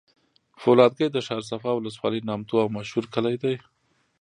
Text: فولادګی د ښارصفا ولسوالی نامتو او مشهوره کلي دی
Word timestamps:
فولادګی 0.61 1.07
د 1.11 1.17
ښارصفا 1.27 1.71
ولسوالی 1.73 2.21
نامتو 2.29 2.55
او 2.63 2.67
مشهوره 2.77 3.09
کلي 3.15 3.35
دی 3.43 3.55